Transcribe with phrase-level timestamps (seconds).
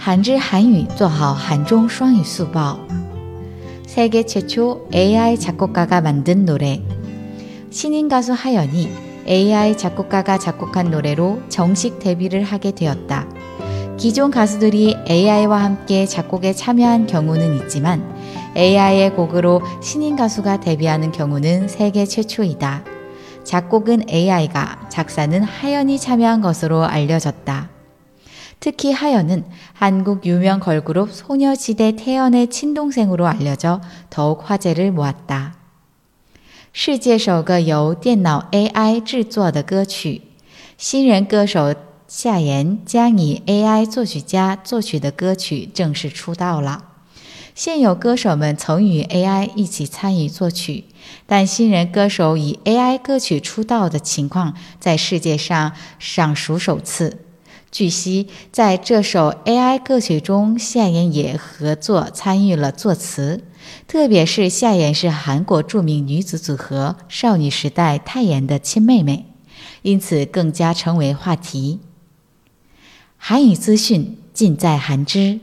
[0.00, 2.78] 한지 한유 做好韩中双语速报.
[3.86, 6.82] 세계 최초 AI 작곡가가 만든 노래.
[7.70, 8.90] 신인 가수 하연이
[9.26, 13.26] AI 작곡가가 작곡한 노래로 정식 데뷔를 하게 되었다.
[13.96, 18.14] 기존 가수들이 AI와 함께 작곡에 참여한 경우는 있지만
[18.56, 22.84] AI의 곡으로 신인 가수가 데뷔하는 경우는 세계 최초이다.
[23.44, 27.70] 작곡은 AI가 작사는 하연이 참여한 것으로 알려졌다.
[28.60, 35.54] 특히 하연은 한국 유명 걸그룹 소녀시대 태연의 친동생으로 알려져 더욱 화제를 모았다.
[36.72, 40.22] 世界首个由电脑 AI 制作的歌曲，
[40.76, 41.74] 新人歌手
[42.06, 46.84] 夏言将以 AI 作曲家作曲的歌曲正式出道了。
[47.54, 50.84] 现有歌手们曾与 AI 一起参与作曲，
[51.26, 57.22] 但新人歌手以 AI 歌曲出道的情况在世界上尚属首次。
[57.71, 63.45] 据悉，在这首 AI 歌曲中，夏妍也合作参与了作词，
[63.87, 69.25] 特别是夏妍是韩国著名女子组合少女时代泰妍的亲妹妹，
[69.83, 71.79] 因此更加成为话题。
[73.15, 75.39] 韩语资讯尽在韩知。